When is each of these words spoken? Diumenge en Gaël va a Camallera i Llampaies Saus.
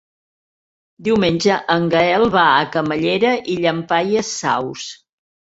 Diumenge 1.07 1.57
en 1.73 1.85
Gaël 1.91 2.25
va 2.37 2.47
a 2.55 2.65
Camallera 2.77 3.35
i 3.53 3.59
Llampaies 3.61 4.35
Saus. 4.41 4.89